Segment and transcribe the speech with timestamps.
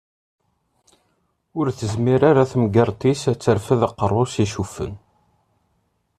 [1.59, 4.93] Ur tezmir ara temgerṭ-is ad terfeḍ aqerru-s icuffen.